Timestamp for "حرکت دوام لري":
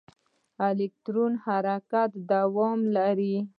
1.45-3.35